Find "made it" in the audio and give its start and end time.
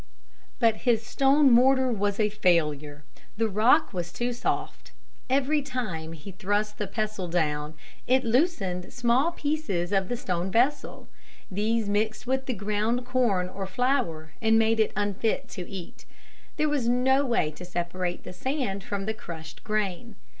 14.57-14.91